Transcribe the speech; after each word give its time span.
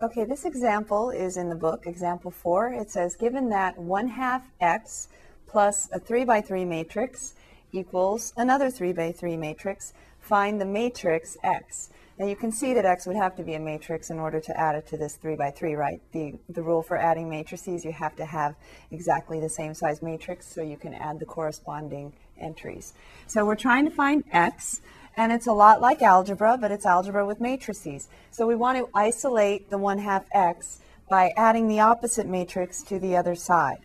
Okay, 0.00 0.24
this 0.24 0.44
example 0.44 1.10
is 1.10 1.36
in 1.36 1.48
the 1.48 1.56
book, 1.56 1.84
example 1.84 2.30
four. 2.30 2.72
It 2.72 2.88
says, 2.88 3.16
given 3.16 3.48
that 3.48 3.76
1 3.76 4.06
half 4.06 4.48
x 4.60 5.08
plus 5.48 5.88
a 5.92 5.98
3 5.98 6.24
by 6.24 6.40
3 6.40 6.64
matrix 6.64 7.34
equals 7.72 8.32
another 8.36 8.70
3 8.70 8.92
by 8.92 9.10
3 9.10 9.36
matrix, 9.36 9.92
find 10.20 10.60
the 10.60 10.64
matrix 10.64 11.36
x. 11.42 11.90
Now 12.16 12.26
you 12.26 12.36
can 12.36 12.52
see 12.52 12.74
that 12.74 12.84
x 12.84 13.06
would 13.06 13.16
have 13.16 13.34
to 13.38 13.42
be 13.42 13.54
a 13.54 13.58
matrix 13.58 14.08
in 14.10 14.20
order 14.20 14.38
to 14.38 14.56
add 14.56 14.76
it 14.76 14.86
to 14.86 14.96
this 14.96 15.16
3 15.16 15.34
by 15.34 15.50
3, 15.50 15.74
right? 15.74 16.00
The, 16.12 16.34
the 16.48 16.62
rule 16.62 16.84
for 16.84 16.96
adding 16.96 17.28
matrices, 17.28 17.84
you 17.84 17.90
have 17.90 18.14
to 18.16 18.24
have 18.24 18.54
exactly 18.92 19.40
the 19.40 19.48
same 19.48 19.74
size 19.74 20.00
matrix 20.00 20.46
so 20.46 20.62
you 20.62 20.76
can 20.76 20.94
add 20.94 21.18
the 21.18 21.26
corresponding 21.26 22.12
entries. 22.38 22.94
So 23.26 23.44
we're 23.44 23.56
trying 23.56 23.84
to 23.86 23.90
find 23.90 24.22
x. 24.30 24.80
And 25.18 25.32
it's 25.32 25.48
a 25.48 25.52
lot 25.52 25.80
like 25.80 26.00
algebra, 26.00 26.56
but 26.60 26.70
it's 26.70 26.86
algebra 26.86 27.26
with 27.26 27.40
matrices. 27.40 28.06
So 28.30 28.46
we 28.46 28.54
want 28.54 28.78
to 28.78 28.88
isolate 28.94 29.68
the 29.68 29.76
1 29.76 29.98
half 29.98 30.24
x 30.32 30.78
by 31.10 31.32
adding 31.36 31.66
the 31.66 31.80
opposite 31.80 32.28
matrix 32.28 32.82
to 32.84 33.00
the 33.00 33.16
other 33.16 33.34
side. 33.34 33.78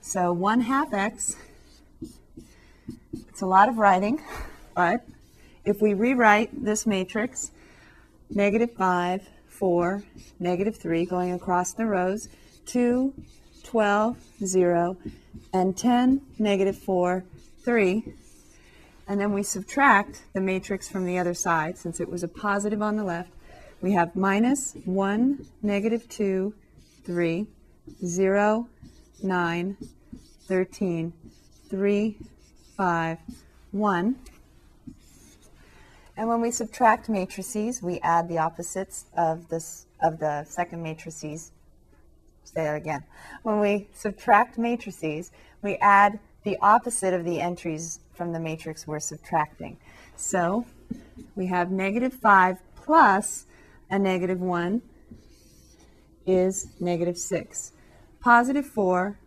So 0.00 0.32
1 0.32 0.62
half 0.62 0.94
x, 0.94 1.36
it's 3.28 3.42
a 3.42 3.46
lot 3.46 3.68
of 3.68 3.76
writing, 3.76 4.22
but 4.74 5.04
if 5.66 5.82
we 5.82 5.92
rewrite 5.92 6.64
this 6.64 6.86
matrix, 6.86 7.50
negative 8.30 8.72
5, 8.72 9.28
4, 9.46 10.02
negative 10.40 10.76
3 10.76 11.04
going 11.04 11.32
across 11.32 11.74
the 11.74 11.84
rows, 11.84 12.30
2, 12.64 13.12
12, 13.62 14.16
0, 14.42 14.96
and 15.52 15.76
10, 15.76 16.22
negative 16.38 16.78
4, 16.78 17.24
3, 17.62 18.14
and 19.08 19.18
then 19.18 19.32
we 19.32 19.42
subtract 19.42 20.22
the 20.34 20.40
matrix 20.40 20.88
from 20.88 21.06
the 21.06 21.18
other 21.18 21.32
side, 21.32 21.78
since 21.78 21.98
it 21.98 22.10
was 22.10 22.22
a 22.22 22.28
positive 22.28 22.82
on 22.82 22.96
the 22.96 23.04
left. 23.04 23.32
We 23.80 23.92
have 23.92 24.14
minus 24.14 24.76
1, 24.84 25.46
negative 25.62 26.06
2, 26.10 26.54
3, 27.04 27.46
0, 28.04 28.68
9, 29.22 29.76
13, 30.46 31.12
3, 31.70 32.16
5, 32.76 33.18
1. 33.70 34.16
And 36.16 36.28
when 36.28 36.40
we 36.40 36.50
subtract 36.50 37.08
matrices, 37.08 37.82
we 37.82 38.00
add 38.00 38.28
the 38.28 38.38
opposites 38.38 39.06
of 39.16 39.48
this 39.48 39.86
of 40.02 40.18
the 40.18 40.44
second 40.44 40.82
matrices. 40.82 41.52
Say 42.44 42.64
that 42.64 42.76
again. 42.76 43.04
When 43.42 43.60
we 43.60 43.88
subtract 43.94 44.58
matrices, 44.58 45.30
we 45.62 45.76
add 45.76 46.18
the 46.48 46.56
opposite 46.62 47.12
of 47.12 47.26
the 47.26 47.42
entries 47.42 48.00
from 48.14 48.32
the 48.32 48.40
matrix 48.40 48.86
we're 48.86 48.98
subtracting. 48.98 49.76
So 50.16 50.64
we 51.36 51.44
have 51.48 51.70
negative 51.70 52.14
5 52.14 52.56
plus 52.74 53.44
a 53.90 53.98
negative 53.98 54.40
1 54.40 54.80
is 56.26 56.68
negative 56.80 57.18
6. 57.18 57.72
Positive 58.20 58.64
4 58.64 59.18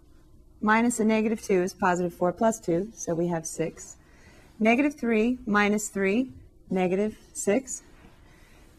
minus 0.61 1.00
a 1.00 1.05
negative 1.05 1.44
2 1.44 1.61
is 1.61 1.75
positive 1.75 2.11
4 2.11 2.33
plus 2.33 2.59
2, 2.59 2.89
so 2.95 3.13
we 3.13 3.28
have 3.28 3.45
6. 3.45 3.97
Negative 4.59 4.95
3 4.95 5.38
minus 5.45 5.89
3, 5.89 6.28
negative 6.72 7.19
6. 7.33 7.83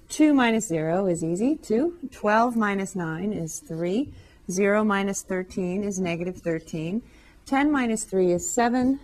2 0.08 0.34
minus 0.34 0.66
0 0.66 1.06
is 1.06 1.22
easy, 1.22 1.54
2. 1.54 2.08
12 2.10 2.56
minus 2.56 2.96
9 2.96 3.32
is 3.32 3.60
3. 3.60 4.12
0 4.50 4.82
minus 4.82 5.22
13 5.22 5.84
is 5.84 6.00
negative 6.00 6.38
13. 6.38 7.02
10 7.46 7.70
minus 7.70 8.04
3 8.04 8.32
is 8.32 8.48
7. 8.48 9.00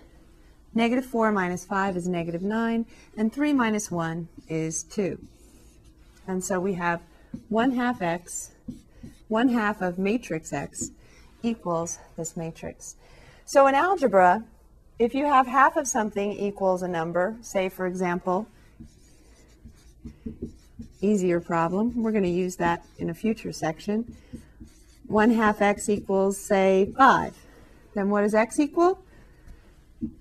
Negative 0.75 1.05
4 1.05 1.33
minus 1.33 1.65
5 1.65 1.97
is 1.97 2.09
negative 2.09 2.43
9. 2.43 2.87
And 3.17 3.33
3 3.33 3.53
minus 3.53 3.91
1 3.91 4.29
is 4.49 4.85
2. 4.85 5.19
And 6.27 6.45
so 6.45 6.61
we 6.61 6.75
have 6.75 7.01
1 7.49 7.73
half 7.73 8.03
x, 8.03 8.53
1 9.29 9.49
half 9.49 9.81
of 9.83 9.99
matrix 9.99 10.53
x 10.53 10.91
equals 11.43 11.99
this 12.17 12.37
matrix. 12.37 12.97
So 13.45 13.67
in 13.67 13.75
algebra, 13.75 14.45
if 14.99 15.15
you 15.15 15.25
have 15.25 15.47
half 15.47 15.77
of 15.77 15.87
something 15.87 16.33
equals 16.33 16.83
a 16.83 16.89
number, 16.89 17.37
say 17.41 17.69
for 17.69 17.87
example, 17.87 18.47
easier 21.01 21.41
problem, 21.41 22.03
we're 22.03 22.13
going 22.13 22.25
to 22.25 22.31
use 22.31 22.57
that 22.57 22.85
in 22.99 23.09
a 23.11 23.15
future 23.15 23.53
section. 23.53 24.17
1 25.07 25.31
half 25.31 25.63
x 25.63 25.89
equals, 25.89 26.37
say, 26.37 26.93
5. 26.97 27.35
Then 27.95 28.11
what 28.11 28.23
does 28.23 28.35
x 28.35 28.59
equal? 28.59 29.01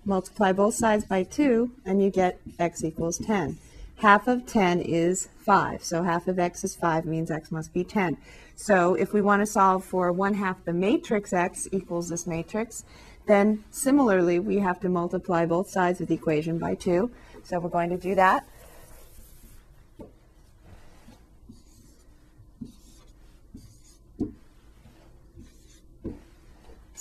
Multiply 0.06 0.52
both 0.52 0.74
sides 0.74 1.06
by 1.06 1.24
2, 1.24 1.72
and 1.86 2.02
you 2.02 2.10
get 2.10 2.40
x 2.60 2.84
equals 2.84 3.18
10. 3.20 3.58
Half 3.98 4.28
of 4.28 4.46
10 4.46 4.82
is 4.82 5.28
5, 5.40 5.84
so 5.84 6.04
half 6.04 6.28
of 6.28 6.38
x 6.38 6.64
is 6.64 6.76
5 6.76 7.06
means 7.06 7.32
x 7.32 7.52
must 7.52 7.74
be 7.74 7.84
10. 7.84 8.18
So 8.56 8.94
if 8.94 9.14
we 9.14 9.22
want 9.22 9.42
to 9.42 9.46
solve 9.46 9.84
for 9.84 10.12
1 10.12 10.36
half 10.36 10.64
the 10.66 10.74
matrix 10.74 11.34
x 11.34 11.68
equals 11.72 12.10
this 12.10 12.28
matrix, 12.28 12.84
then 13.28 13.64
similarly 13.72 14.40
we 14.40 14.60
have 14.60 14.80
to 14.82 14.90
multiply 14.90 15.46
both 15.46 15.70
sides 15.70 16.00
of 16.00 16.08
the 16.08 16.14
equation 16.16 16.58
by 16.58 16.76
2. 16.76 17.12
So 17.44 17.60
we're 17.60 17.70
going 17.70 17.90
to 17.90 17.98
do 17.98 18.16
that. 18.16 18.48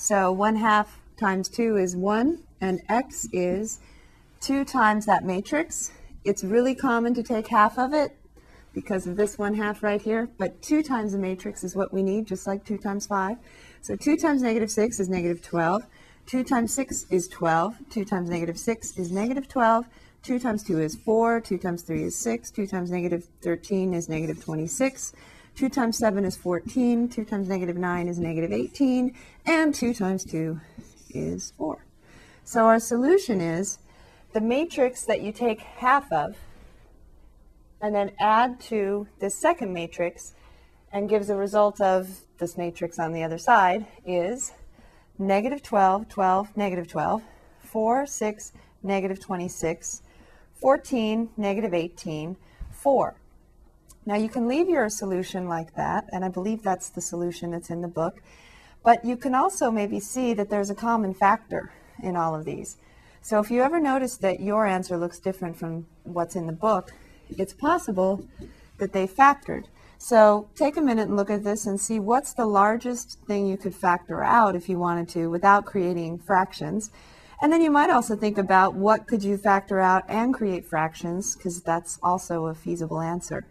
So 0.07 0.31
1 0.31 0.55
half 0.55 1.01
times 1.17 1.49
2 1.49 1.79
is 1.79 1.97
1, 1.97 2.39
and 2.61 2.81
x 2.89 3.27
is 3.33 3.81
2 4.41 4.65
times 4.65 5.05
that 5.07 5.25
matrix. 5.25 5.91
It's 6.25 6.45
really 6.45 6.77
common 6.77 7.13
to 7.15 7.25
take 7.25 7.49
half 7.49 7.77
of 7.77 7.93
it 7.93 8.17
because 8.73 9.09
of 9.09 9.17
this 9.17 9.37
1 9.37 9.55
half 9.55 9.83
right 9.83 10.01
here, 10.01 10.29
but 10.39 10.63
2 10.63 10.85
times 10.85 11.11
the 11.11 11.19
matrix 11.19 11.65
is 11.65 11.75
what 11.75 11.93
we 11.93 12.05
need, 12.05 12.29
just 12.29 12.47
like 12.47 12.65
2 12.65 12.79
times 12.79 13.09
5. 13.09 13.37
So 13.81 13.97
2 13.97 14.17
times 14.17 14.43
negative 14.43 14.71
6 14.71 15.01
is 15.01 15.09
negative 15.09 15.43
12. 15.43 15.83
2 16.27 16.45
times 16.45 16.73
6 16.73 17.07
is 17.11 17.27
12. 17.27 17.77
2 17.91 18.05
times 18.05 18.31
negative 18.31 18.61
6 18.61 18.97
is 18.97 19.11
negative 19.11 19.49
12. 19.49 19.87
2 20.23 20.39
times 20.39 20.63
2 20.63 20.81
is 20.83 20.95
4. 20.95 21.41
2 21.41 21.59
times 21.59 21.83
3 21.83 22.05
is 22.05 22.17
6. 22.17 22.53
2 22.53 22.67
times 22.69 22.93
negative 22.93 23.27
13 23.43 23.93
is 23.93 24.09
negative 24.09 24.41
26. 24.45 25.15
2 25.57 25.71
times 25.71 25.97
7 25.97 26.23
is 26.27 26.37
14, 26.37 27.09
2 27.09 27.25
times 27.25 27.49
negative 27.49 27.79
9 27.79 28.09
is 28.09 28.19
negative 28.19 28.53
18, 28.53 29.15
and 29.47 29.75
2 29.75 29.95
times 29.95 30.23
2 30.25 30.61
is 31.11 31.55
4. 31.57 31.79
So 32.45 32.67
our 32.67 32.79
solution 32.79 33.41
is 33.41 33.79
the 34.35 34.43
matrix 34.43 35.05
that 35.05 35.23
you 35.23 35.33
take 35.33 35.61
half 35.61 36.13
of 36.13 36.37
and 37.81 37.95
then 37.95 38.13
add 38.21 38.61
to 38.61 39.09
this 39.19 39.35
second 39.35 39.73
matrix 39.73 40.35
and 40.93 41.09
gives 41.09 41.31
a 41.31 41.37
result 41.37 41.81
of 41.81 42.21
this 42.39 42.59
matrix 42.59 42.99
on 42.99 43.15
the 43.15 43.23
other 43.23 43.39
side 43.39 43.87
is 44.05 44.53
negative 45.19 45.63
12, 45.63 46.07
12, 46.11 46.55
negative 46.55 46.87
12, 46.87 47.23
4, 47.61 48.07
6, 48.07 48.53
negative 48.83 49.21
26, 49.21 50.03
14, 50.61 51.31
negative 51.39 51.73
18, 51.73 52.37
4. 52.73 53.17
Now 54.07 54.15
you 54.15 54.29
can 54.29 54.47
leave 54.47 54.69
your 54.69 54.89
solution 54.89 55.49
like 55.49 55.75
that, 55.75 56.09
and 56.13 56.25
I 56.25 56.29
believe 56.29 56.63
that's 56.63 56.89
the 56.89 57.01
solution 57.01 57.51
that's 57.51 57.71
in 57.71 57.83
the 57.83 57.89
book, 57.89 58.23
but 58.85 59.05
you 59.05 59.17
can 59.17 59.35
also 59.35 59.69
maybe 59.69 59.99
see 59.99 60.33
that 60.35 60.49
there's 60.49 60.71
a 60.71 60.77
common 60.77 61.13
factor 61.13 61.73
in 62.01 62.15
all 62.15 62.33
of 62.37 62.45
these. 62.45 62.77
So 63.21 63.41
if 63.41 63.51
you 63.51 63.63
ever 63.63 63.81
notice 63.81 64.17
that 64.19 64.39
your 64.39 64.65
answer 64.65 64.97
looks 64.97 65.19
different 65.19 65.59
from 65.59 65.87
what's 66.05 66.37
in 66.37 66.47
the 66.47 66.53
book, 66.53 66.93
it's 67.37 67.53
possible 67.53 68.25
that 68.79 68.93
they 68.93 69.09
factored. 69.09 69.65
So 69.99 70.49
take 70.55 70.77
a 70.77 70.81
minute 70.81 71.09
and 71.09 71.17
look 71.17 71.31
at 71.31 71.43
this 71.43 71.67
and 71.67 71.81
see 71.81 71.99
what's 71.99 72.33
the 72.33 72.47
largest 72.47 73.19
thing 73.27 73.49
you 73.49 73.57
could 73.57 73.75
factor 73.75 74.23
out 74.23 74.55
if 74.55 74.69
you 74.69 74.79
wanted 74.79 75.09
to 75.11 75.29
without 75.29 75.65
creating 75.65 76.19
fractions. 76.19 76.91
And 77.43 77.53
then 77.53 77.61
you 77.61 77.73
might 77.73 77.91
also 77.91 78.15
think 78.15 78.39
about 78.39 78.75
what 78.75 79.09
could 79.09 79.25
you 79.25 79.37
factor 79.37 79.81
out 79.81 80.05
and 80.09 80.33
create 80.33 80.65
fractions 80.65 81.35
because 81.35 81.61
that's 81.63 81.99
also 82.05 82.47
a 82.47 82.55
feasible 82.55 83.01
answer. 83.01 83.45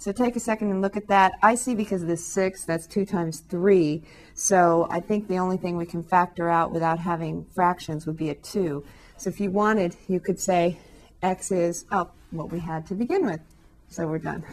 So 0.00 0.12
take 0.12 0.36
a 0.36 0.40
second 0.40 0.70
and 0.70 0.80
look 0.80 0.96
at 0.96 1.08
that. 1.08 1.32
I 1.42 1.56
see 1.56 1.74
because 1.74 2.02
of 2.02 2.08
this 2.08 2.24
6, 2.24 2.64
that's 2.64 2.86
2 2.86 3.04
times 3.04 3.40
3. 3.40 4.00
So 4.32 4.86
I 4.90 5.00
think 5.00 5.26
the 5.26 5.38
only 5.38 5.56
thing 5.56 5.76
we 5.76 5.86
can 5.86 6.04
factor 6.04 6.48
out 6.48 6.70
without 6.70 7.00
having 7.00 7.46
fractions 7.52 8.06
would 8.06 8.16
be 8.16 8.30
a 8.30 8.34
2. 8.36 8.84
So 9.16 9.28
if 9.28 9.40
you 9.40 9.50
wanted, 9.50 9.96
you 10.06 10.20
could 10.20 10.38
say 10.38 10.78
x 11.20 11.50
is, 11.50 11.84
oh, 11.90 12.10
what 12.30 12.52
we 12.52 12.60
had 12.60 12.86
to 12.86 12.94
begin 12.94 13.26
with. 13.26 13.40
So 13.88 14.06
we're 14.06 14.18
done. 14.18 14.44